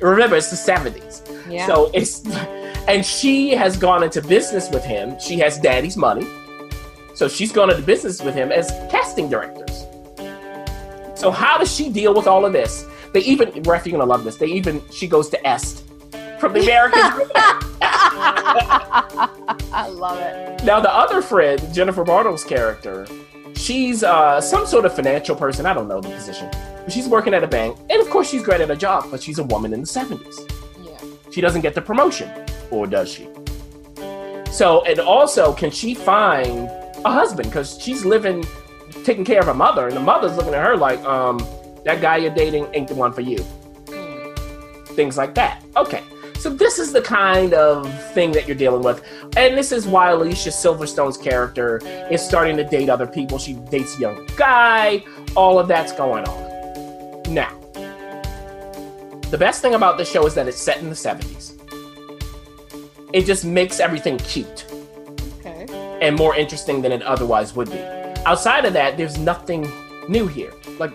[0.00, 1.22] Remember, it's the 70s.
[1.50, 1.66] yeah.
[1.66, 2.22] So it's,
[2.88, 5.18] and she has gone into business with him.
[5.18, 6.26] She has daddy's money.
[7.14, 9.65] So she's gone into business with him as casting directors.
[11.16, 12.86] So how does she deal with all of this?
[13.12, 14.36] They even ref, you're gonna love this.
[14.36, 15.82] They even she goes to Est
[16.38, 17.30] from the Americans.
[19.72, 20.64] I love it.
[20.64, 23.06] now the other friend, Jennifer Bartels' character,
[23.54, 25.64] she's uh, some sort of financial person.
[25.66, 28.42] I don't know the position, but she's working at a bank, and of course she's
[28.42, 29.06] great at her job.
[29.10, 30.38] But she's a woman in the seventies.
[30.82, 30.98] Yeah.
[31.30, 32.30] She doesn't get the promotion,
[32.70, 33.28] or does she?
[34.50, 36.70] So, and also, can she find
[37.04, 37.48] a husband?
[37.48, 38.44] Because she's living,
[39.06, 41.38] taking care of her mother, and the mother's looking at her like, um,
[41.84, 43.38] that guy you're dating ain't the one for you.
[44.96, 45.62] Things like that.
[45.76, 46.02] Okay.
[46.40, 49.02] So this is the kind of thing that you're dealing with.
[49.36, 53.38] And this is why Alicia Silverstone's character is starting to date other people.
[53.38, 55.04] She dates a young guy.
[55.36, 57.22] All of that's going on.
[57.32, 57.50] Now,
[59.30, 61.52] the best thing about this show is that it's set in the 70s.
[63.12, 64.66] It just makes everything cute
[65.40, 65.66] Okay.
[66.02, 67.95] and more interesting than it otherwise would be.
[68.26, 69.70] Outside of that, there's nothing
[70.08, 70.52] new here.
[70.80, 70.92] Like,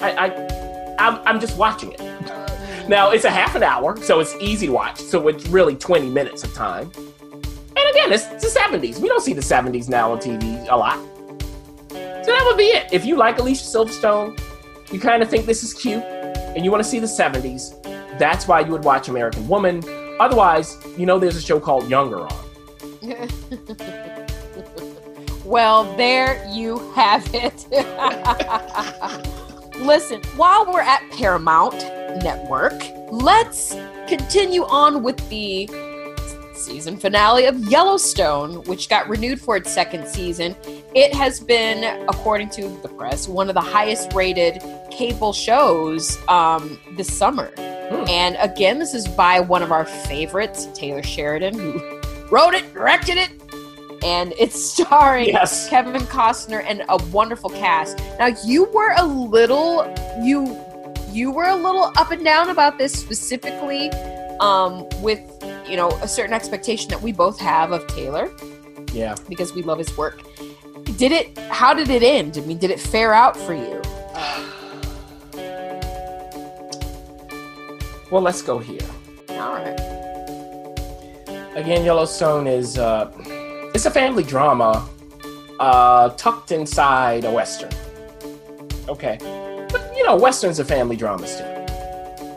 [0.00, 2.00] I, I I'm, I'm just watching it.
[2.86, 5.00] Now it's a half an hour, so it's easy to watch.
[5.00, 6.90] So it's really 20 minutes of time.
[6.94, 8.98] And again, it's the 70s.
[8.98, 10.98] We don't see the 70s now on TV a lot.
[11.88, 12.92] So that would be it.
[12.92, 14.38] If you like Alicia Silverstone,
[14.92, 17.72] you kind of think this is cute, and you want to see the 70s,
[18.18, 19.82] that's why you would watch American Woman.
[20.20, 22.44] Otherwise, you know there's a show called Younger on.
[25.44, 27.66] well, there you have it.
[29.78, 31.74] Listen, while we're at Paramount
[32.22, 32.80] Network,
[33.10, 33.76] let's
[34.08, 35.68] continue on with the
[36.54, 40.56] season finale of Yellowstone, which got renewed for its second season.
[40.94, 46.78] It has been, according to the press, one of the highest rated cable shows um,
[46.96, 47.50] this summer.
[47.56, 48.08] Hmm.
[48.08, 53.18] And again, this is by one of our favorites, Taylor Sheridan, who wrote it, directed
[53.18, 53.30] it,
[54.04, 55.68] and it's starring Yes.
[55.68, 57.98] Kevin Costner and a wonderful cast.
[58.18, 60.60] Now, you were a little you
[61.10, 63.88] you were a little up and down about this specifically
[64.40, 65.20] um, with
[65.68, 68.30] you know a certain expectation that we both have of Taylor
[68.92, 69.14] Yeah.
[69.28, 70.20] because we love his work.
[70.98, 71.36] Did it?
[71.50, 72.36] How did it end?
[72.36, 73.80] I mean, did it fare out for you?
[78.10, 78.78] Well, let's go here.
[79.30, 79.80] All right.
[81.56, 83.06] Again, Yellowstone is uh,
[83.74, 84.88] it's a family drama
[85.58, 87.70] uh, tucked inside a western.
[88.88, 89.18] Okay,
[89.70, 91.44] but you know westerns are family dramas too.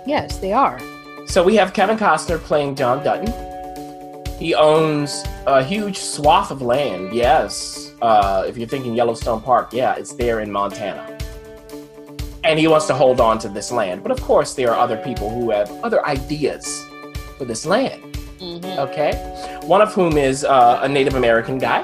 [0.05, 0.79] Yes, they are.
[1.27, 3.31] So we have Kevin Costner playing John Dutton.
[4.39, 7.13] He owns a huge swath of land.
[7.13, 11.17] Yes, uh, if you're thinking Yellowstone Park, yeah, it's there in Montana.
[12.43, 14.03] And he wants to hold on to this land.
[14.03, 16.85] But of course, there are other people who have other ideas
[17.37, 18.16] for this land.
[18.39, 18.79] Mm-hmm.
[18.79, 19.59] Okay.
[19.63, 21.83] One of whom is uh, a Native American guy,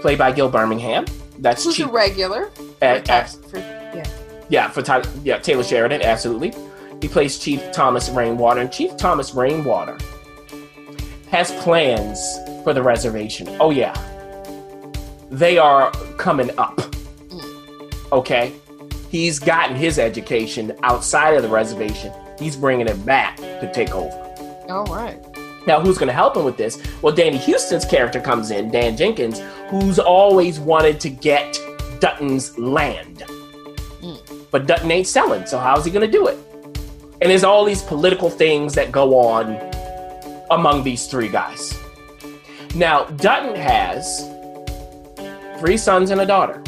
[0.00, 1.04] played by Gil Birmingham.
[1.38, 1.86] That's Who's Chief.
[1.86, 2.46] a regular?
[2.82, 4.06] uh, For- uh, for- yeah.
[4.48, 6.54] yeah, for Ty- yeah Taylor Sheridan, absolutely.
[7.02, 9.98] He plays Chief Thomas Rainwater, and Chief Thomas Rainwater
[11.30, 12.18] has plans
[12.64, 13.48] for the reservation.
[13.60, 13.92] Oh yeah,
[15.30, 16.80] they are coming up.
[18.12, 18.52] Okay,
[19.10, 22.12] he's gotten his education outside of the reservation.
[22.38, 24.14] He's bringing it back to take over.
[24.70, 25.18] All right.
[25.66, 26.80] Now, who's going to help him with this?
[27.02, 31.58] Well, Danny Huston's character comes in, Dan Jenkins, who's always wanted to get
[32.00, 33.18] Dutton's land.
[34.00, 34.46] Mm.
[34.50, 36.38] But Dutton ain't selling, so how's he going to do it?
[37.20, 39.58] And there's all these political things that go on
[40.50, 41.76] among these three guys.
[42.74, 44.28] Now, Dutton has
[45.58, 46.62] three sons and a daughter.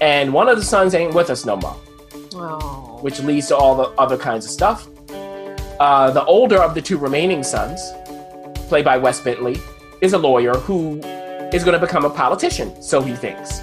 [0.00, 1.76] And one of the sons ain't with us no more
[2.34, 2.98] Oh.
[3.00, 4.88] which leads to all the other kinds of stuff.
[5.80, 7.92] Uh, the older of the two remaining sons,
[8.68, 9.56] played by Wes Bentley,
[10.00, 11.00] is a lawyer who
[11.52, 13.60] is going to become a politician, so he thinks.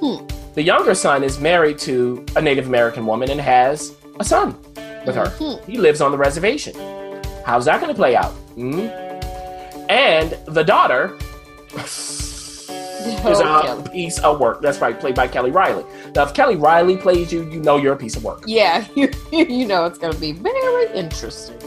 [0.00, 0.26] Hmm.
[0.54, 4.56] The younger son is married to a Native American woman and has a son
[5.06, 5.26] with her.
[5.38, 5.64] Mhm.
[5.64, 6.74] He lives on the reservation.
[7.44, 8.32] How's that going to play out?
[8.54, 8.88] Hmm?
[9.90, 11.16] And the daughter
[13.26, 14.60] is a piece of work.
[14.60, 15.84] That's right, played by Kelly Reilly.
[16.14, 18.44] Now, if Kelly Reilly plays you, you know you're a piece of work.
[18.46, 21.58] Yeah, you, you know it's going to be very interesting.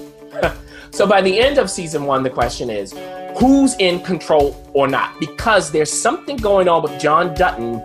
[0.92, 2.92] So by the end of season one, the question is
[3.38, 5.20] who's in control or not?
[5.20, 7.84] Because there's something going on with John Dutton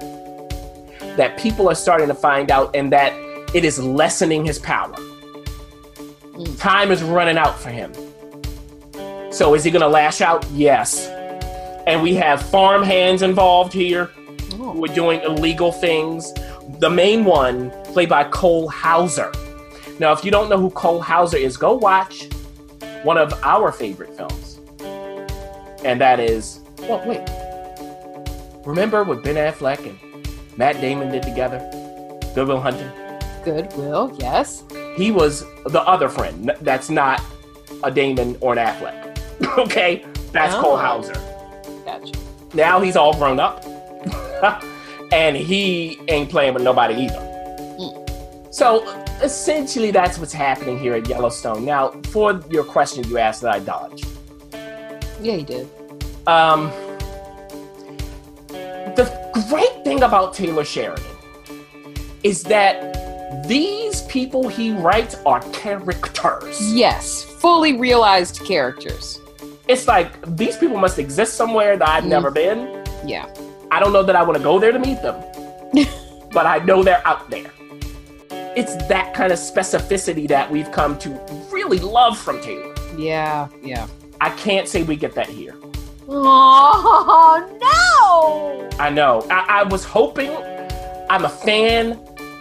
[1.17, 3.13] that people are starting to find out, and that
[3.55, 4.95] it is lessening his power.
[4.95, 6.59] Mm.
[6.59, 7.93] Time is running out for him.
[9.31, 10.47] So is he going to lash out?
[10.53, 11.09] Yes.
[11.87, 14.11] And we have farm hands involved here
[14.55, 14.73] Oh.
[14.73, 16.33] who are doing illegal things.
[16.79, 19.33] The main one, played by Cole Hauser.
[19.99, 22.29] Now, if you don't know who Cole Hauser is, go watch
[23.03, 24.61] one of our favorite films.
[25.85, 27.23] And that is, well, wait.
[28.65, 29.99] Remember what Ben Affleck and
[30.57, 31.59] Matt Damon did together?
[32.35, 32.91] Good Will Hunting.
[33.45, 34.63] Goodwill, yes.
[34.97, 36.53] He was the other friend.
[36.61, 37.21] That's not
[37.83, 39.19] a Damon or an Affleck.
[39.59, 40.61] okay, that's Oh.
[40.63, 41.15] Cole Hauser.
[42.55, 43.65] Now he's all grown up,
[45.13, 47.33] and he ain't playing with nobody either.
[48.51, 48.87] So
[49.23, 51.65] essentially, that's what's happening here at Yellowstone.
[51.65, 54.07] Now, for your question you asked that I dodged.
[55.23, 55.69] Yeah, you did.
[56.27, 56.71] Um,
[58.49, 59.11] the
[59.49, 61.05] great thing about Taylor Sheridan
[62.23, 66.75] is that these people he writes are characters.
[66.75, 69.19] Yes, fully realized characters.
[69.69, 72.09] It's like these people must exist somewhere that I've Mm.
[72.09, 72.85] never been.
[73.05, 73.27] Yeah.
[73.71, 75.17] I don't know that I want to go there to meet them,
[76.33, 77.51] but I know they're out there.
[78.55, 81.09] It's that kind of specificity that we've come to
[81.51, 82.75] really love from Taylor.
[82.99, 83.87] Yeah, yeah.
[84.21, 85.57] I can't say we get that here.
[86.09, 88.79] Oh no!
[88.79, 89.25] I know.
[89.31, 90.31] I, I was hoping.
[91.09, 91.99] I'm a fan.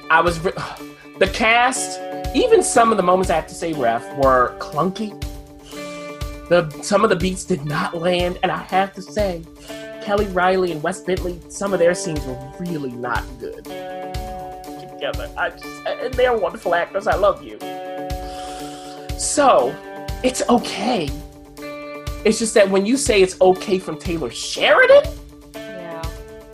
[0.09, 0.39] I was.
[0.41, 0.51] Re-
[1.19, 1.99] the cast,
[2.35, 5.11] even some of the moments I have to say, ref, were clunky.
[6.51, 9.41] The some of the beats did not land, and I have to say,
[10.03, 15.31] Kelly Reilly and Wes Bentley, some of their scenes were really not good together.
[15.37, 17.07] I just, and they're wonderful actors.
[17.07, 17.57] I love you.
[19.17, 19.73] So,
[20.25, 21.09] it's okay.
[22.25, 25.09] It's just that when you say it's okay from Taylor Sheridan,
[25.55, 26.03] Yeah.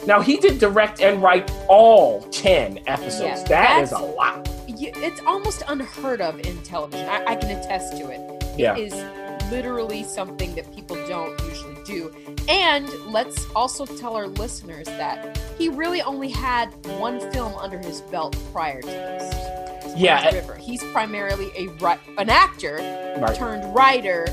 [0.06, 3.42] now he did direct and write all ten episodes.
[3.42, 4.48] Yeah, that is a lot.
[4.68, 7.10] You, it's almost unheard of in television.
[7.10, 8.60] I, I can attest to it.
[8.60, 8.76] Yeah.
[8.76, 12.14] It is literally something that people don't usually do.
[12.50, 16.68] And let's also tell our listeners that he really only had
[17.00, 19.94] one film under his belt prior to this.
[19.96, 20.56] Yeah, River.
[20.56, 22.76] He's primarily a ri- an actor
[23.20, 23.36] Right.
[23.36, 24.28] turned writer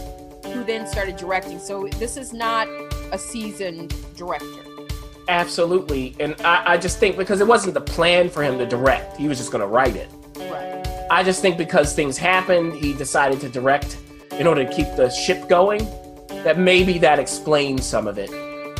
[0.52, 1.58] who then started directing.
[1.58, 2.68] So this is not
[3.12, 4.46] a seasoned director.
[5.28, 6.14] Absolutely.
[6.20, 9.26] And I, I just think because it wasn't the plan for him to direct, he
[9.26, 10.10] was just going to write it.
[10.36, 11.06] Right.
[11.10, 13.96] I just think because things happened, he decided to direct
[14.38, 15.86] in order to keep the ship going.
[16.44, 18.30] That maybe that explains some of it.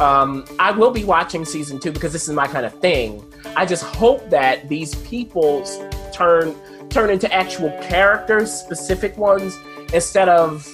[0.01, 3.25] Um, I will be watching season two because this is my kind of thing.
[3.57, 5.65] I just hope that these people
[6.13, 6.55] turn
[6.91, 9.57] turn into actual characters, specific ones,
[9.93, 10.67] instead of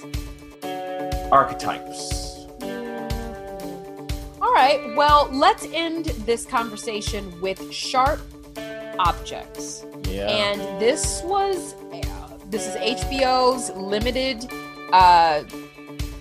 [1.32, 2.46] archetypes.
[4.40, 4.80] All right.
[4.96, 8.20] Well, let's end this conversation with sharp
[8.98, 9.84] objects.
[10.04, 10.28] Yeah.
[10.28, 14.50] And this was uh, this is HBO's limited
[14.92, 15.44] uh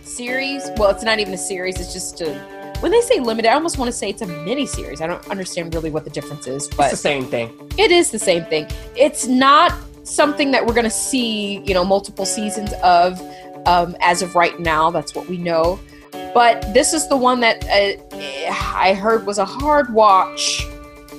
[0.04, 0.70] series.
[0.78, 2.34] Well, it's not even a series, it's just a
[2.82, 5.02] when they say limited, I almost want to say it's a mini series.
[5.02, 7.70] I don't understand really what the difference is, but it's the same thing.
[7.78, 8.68] it is the same thing.
[8.96, 13.20] It's not something that we're going to see, you know, multiple seasons of
[13.66, 14.92] um, as of right now.
[14.92, 15.78] That's what we know.
[16.34, 20.66] But this is the one that uh, I heard was a hard watch,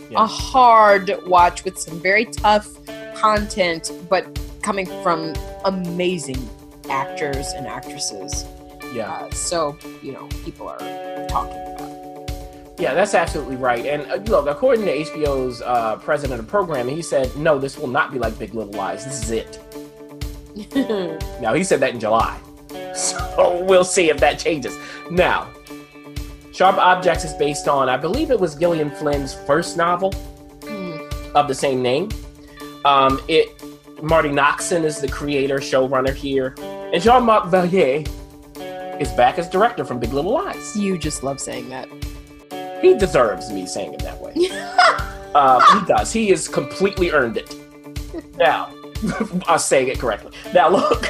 [0.09, 0.23] Yeah.
[0.23, 2.69] a hard watch with some very tough
[3.17, 5.35] content, but coming from
[5.67, 6.49] amazing
[6.91, 8.45] actors and actresses.
[8.93, 9.11] Yeah.
[9.11, 10.79] Uh, so, you know, people are
[11.29, 12.31] talking about.
[12.79, 13.85] Yeah, that's absolutely right.
[13.87, 17.89] And uh, look, according to HBO's uh, president of programming, he said, no, this will
[17.89, 19.05] not be like Big Little Lies.
[19.05, 19.59] This is it.
[21.41, 22.39] Now, he said that in July.
[22.95, 24.77] So we'll see if that changes.
[25.11, 25.49] Now,
[26.53, 30.13] Sharp Objects is based on, I believe it was Gillian Flynn's first novel
[30.67, 30.99] Hmm.
[31.37, 32.09] of the same name.
[32.85, 33.63] Um, it
[34.03, 36.55] Marti Noxon is the creator, showrunner here,
[36.93, 38.09] and Jean-Marc Vallée
[39.01, 40.77] is back as director from Big Little Lies.
[40.77, 41.89] you just love saying that.
[42.83, 44.35] He deserves me saying it that way.
[45.33, 46.13] Uh, he does.
[46.13, 47.55] He has completely earned it.
[48.37, 48.75] Now,
[49.47, 50.33] I'm saying it correctly.
[50.53, 51.09] Now, look.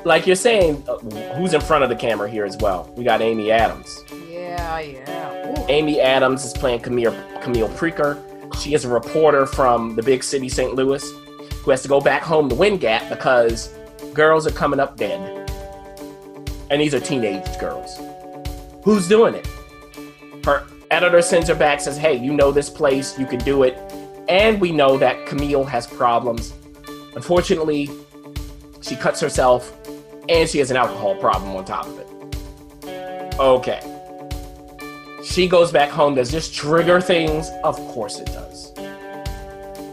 [0.06, 0.96] like you're saying, uh,
[1.34, 2.90] who's in front of the camera here as well?
[2.96, 4.02] We got Amy Adams.
[4.30, 5.50] Yeah, yeah.
[5.50, 5.66] Ooh.
[5.68, 8.18] Amy Adams is playing Camille, Camille Preaker.
[8.56, 10.74] She is a reporter from the big city, St.
[10.74, 11.04] Louis,
[11.62, 13.74] who has to go back home to Wind Gap because
[14.14, 15.50] girls are coming up dead.
[16.70, 18.00] And these are teenage girls.
[18.84, 19.46] Who's doing it?
[20.44, 23.76] Her editor sends her back, says, Hey, you know this place, you can do it.
[24.28, 26.54] And we know that Camille has problems.
[27.14, 27.90] Unfortunately,
[28.80, 29.76] she cuts herself
[30.28, 33.38] and she has an alcohol problem on top of it.
[33.38, 33.80] Okay.
[35.24, 36.14] She goes back home.
[36.14, 37.50] Does this trigger things?
[37.64, 38.72] Of course it does.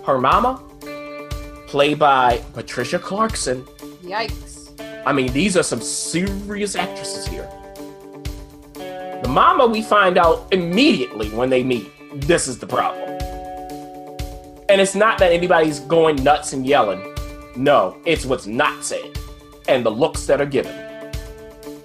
[0.06, 0.64] Her mama,
[1.68, 3.64] played by Patricia Clarkson.
[4.02, 4.80] Yikes.
[5.06, 7.50] I mean, these are some serious actresses here.
[8.74, 11.92] The mama, we find out immediately when they meet,
[12.22, 13.04] this is the problem.
[14.70, 17.16] And it's not that anybody's going nuts and yelling.
[17.56, 19.18] No, it's what's not said
[19.68, 20.74] and the looks that are given.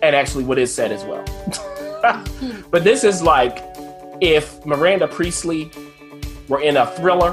[0.03, 1.25] And actually, what is said as well.
[2.71, 3.59] but this is like
[4.21, 5.71] if Miranda Priestly
[6.49, 7.33] were in a thriller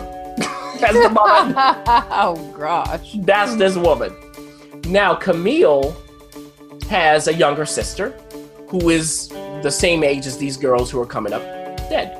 [0.84, 1.53] as the mother.
[2.11, 3.15] oh gosh.
[3.19, 4.13] That's this woman.
[4.88, 5.95] Now, Camille
[6.89, 8.11] has a younger sister
[8.67, 9.30] who is
[9.61, 11.41] the same age as these girls who are coming up
[11.89, 12.15] dead.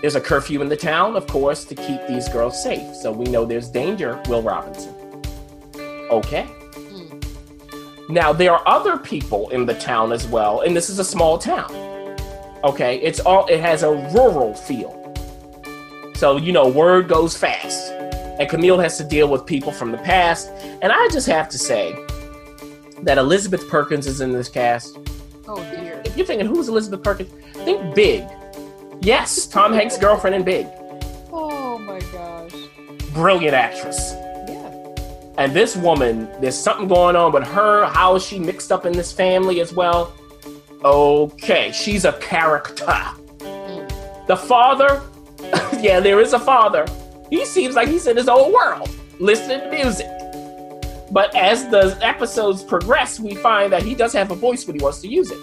[0.00, 2.96] There's a curfew in the town, of course, to keep these girls safe.
[2.96, 4.94] So we know there's danger, Will Robinson.
[6.10, 6.42] Okay.
[6.42, 8.12] Hmm.
[8.12, 11.38] Now, there are other people in the town as well, and this is a small
[11.38, 11.70] town.
[12.64, 15.01] Okay, it's all it has a rural feel.
[16.14, 17.92] So, you know, word goes fast.
[17.92, 20.48] And Camille has to deal with people from the past.
[20.80, 21.92] And I just have to say
[23.02, 24.96] that Elizabeth Perkins is in this cast.
[25.48, 26.00] Oh dear.
[26.04, 27.30] If you're thinking, who's Elizabeth Perkins?
[27.64, 28.24] Think Big.
[29.00, 30.66] Yes, Tom Hanks' girlfriend in Big.
[31.32, 32.52] Oh my gosh.
[33.12, 34.12] Brilliant actress.
[34.48, 34.94] Yeah.
[35.38, 37.86] And this woman, there's something going on with her.
[37.86, 40.14] How is she mixed up in this family as well?
[40.84, 42.84] Okay, she's a character.
[42.86, 44.26] Mm.
[44.26, 45.02] The father,
[45.80, 46.86] yeah, there is a father.
[47.30, 50.06] He seems like he's in his own world, listening to music.
[51.10, 54.82] But as the episodes progress, we find that he does have a voice when he
[54.82, 55.38] wants to use it.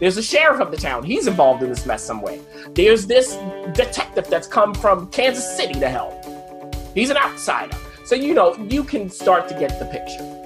[0.00, 1.04] There's a sheriff of the town.
[1.04, 2.40] He's involved in this mess some way.
[2.70, 3.36] There's this
[3.74, 6.24] detective that's come from Kansas City to help.
[6.94, 7.76] He's an outsider.
[8.04, 10.42] So, you know, you can start to get the picture.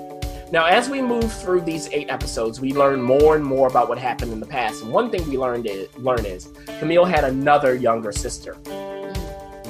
[0.52, 3.98] Now, as we move through these eight episodes, we learn more and more about what
[3.98, 4.82] happened in the past.
[4.82, 6.48] And one thing we learned is, learn is
[6.78, 8.56] Camille had another younger sister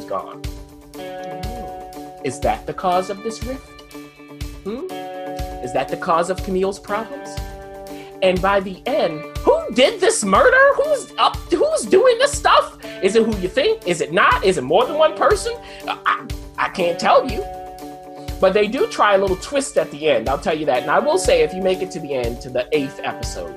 [0.07, 0.42] gone.
[2.24, 3.68] Is that the cause of this rift?
[4.64, 4.90] Hmm?
[5.62, 7.28] Is that the cause of Camille's problems?
[8.22, 10.74] And by the end, who did this murder?
[10.76, 11.36] Who's up?
[11.52, 12.78] Who's doing this stuff?
[13.02, 13.86] Is it who you think?
[13.86, 14.44] Is it not?
[14.44, 15.54] Is it more than one person?
[15.86, 16.26] I,
[16.59, 17.44] I can't tell you.
[18.40, 20.28] But they do try a little twist at the end.
[20.28, 20.82] I'll tell you that.
[20.82, 23.54] And I will say, if you make it to the end, to the eighth episode,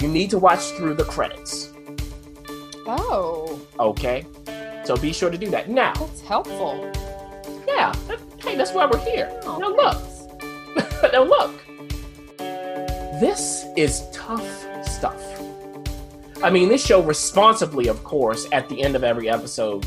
[0.00, 1.72] you need to watch through the credits.
[2.86, 4.26] Oh, Okay?
[4.84, 5.68] So be sure to do that.
[5.68, 6.90] Now, that's helpful.
[7.66, 7.92] yeah.
[8.08, 9.30] that- Hey, that's why we're here.
[9.44, 11.12] Oh, now look.
[11.12, 11.60] now look.
[13.18, 14.46] This is tough
[14.86, 15.18] stuff.
[16.42, 19.86] I mean, this show responsibly, of course, at the end of every episode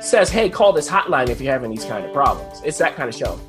[0.00, 2.60] says, hey, call this hotline if you're having these kind of problems.
[2.64, 3.40] It's that kind of show.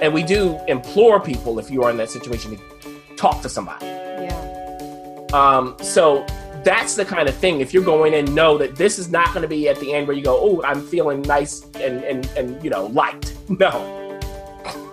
[0.00, 3.84] And we do implore people, if you are in that situation, to talk to somebody.
[3.84, 5.26] Yeah.
[5.34, 6.24] Um, so
[6.64, 7.60] that's the kind of thing.
[7.60, 10.06] If you're going in, know that this is not going to be at the end
[10.06, 14.20] where you go, "Oh, I'm feeling nice and and and you know light." No.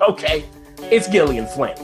[0.10, 0.44] okay,
[0.92, 1.78] it's Gillian Flynn.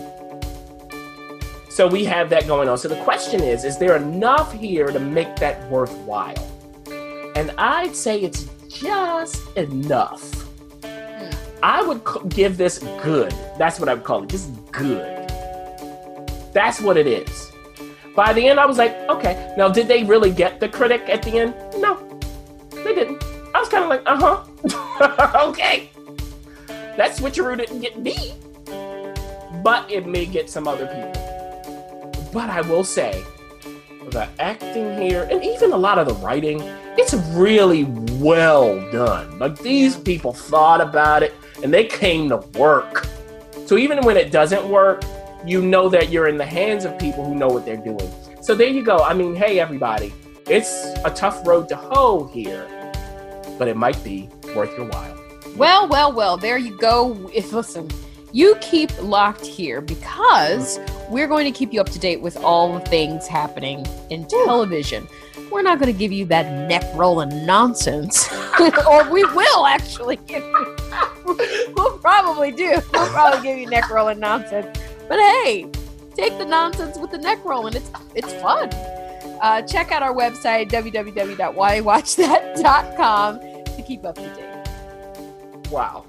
[1.70, 2.78] So we have that going on.
[2.78, 6.50] So the question is: Is there enough here to make that worthwhile?
[7.36, 10.50] And I'd say it's just enough.
[11.62, 13.34] I would give this good.
[13.58, 14.30] That's what I would call it.
[14.30, 15.30] Just good.
[16.54, 17.53] That's what it is.
[18.16, 19.54] By the end, I was like, okay.
[19.58, 21.56] Now, did they really get the critic at the end?
[21.78, 22.20] No,
[22.72, 23.24] they didn't.
[23.56, 25.46] I was kind of like, uh huh.
[25.50, 25.90] okay.
[26.96, 28.34] That switcheroo didn't get me,
[29.64, 32.32] but it may get some other people.
[32.32, 33.24] But I will say,
[34.12, 36.62] the acting here, and even a lot of the writing,
[36.98, 37.86] it's really
[38.20, 39.40] well done.
[39.40, 41.34] Like, these people thought about it
[41.64, 43.08] and they came to work.
[43.66, 45.04] So, even when it doesn't work,
[45.46, 48.12] you know that you're in the hands of people who know what they're doing.
[48.42, 49.00] So there you go.
[49.00, 50.14] I mean, hey everybody,
[50.48, 52.68] it's a tough road to hoe here,
[53.58, 55.20] but it might be worth your while.
[55.58, 57.30] Well, well, well, there you go.
[57.34, 57.90] If listen,
[58.32, 60.80] you keep locked here because
[61.10, 65.08] we're going to keep you up to date with all the things happening in television.
[65.52, 68.28] We're not going to give you that neck rolling nonsense,
[68.90, 70.76] or we will actually give you.
[71.76, 72.82] We'll probably do.
[72.92, 74.78] We'll probably give you neck rolling nonsense.
[75.08, 75.70] But hey,
[76.16, 77.76] take the nonsense with the neck rolling.
[77.76, 78.70] It's it's fun.
[79.42, 84.40] Uh, check out our website www.whywatchthat.com to keep up to date.
[85.70, 86.06] Wow.